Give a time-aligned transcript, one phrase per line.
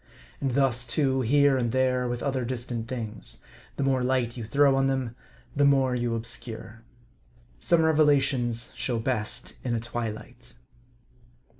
[0.39, 4.75] And thus, too, here and there, with other distant things: the more light you throw
[4.75, 5.15] on them,
[5.55, 6.81] the more you obscure.
[7.59, 10.55] Some revelations show best in a twilight.